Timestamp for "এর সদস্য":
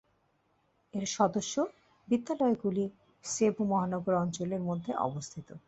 0.93-1.53